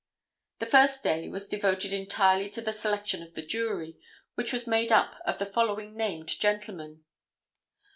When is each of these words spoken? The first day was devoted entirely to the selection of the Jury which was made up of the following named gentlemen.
The 0.57 0.65
first 0.65 1.03
day 1.03 1.29
was 1.29 1.47
devoted 1.47 1.93
entirely 1.93 2.49
to 2.53 2.61
the 2.61 2.73
selection 2.73 3.21
of 3.21 3.35
the 3.35 3.45
Jury 3.45 3.99
which 4.33 4.51
was 4.51 4.65
made 4.65 4.91
up 4.91 5.15
of 5.27 5.37
the 5.37 5.45
following 5.45 5.95
named 5.95 6.39
gentlemen. 6.39 7.03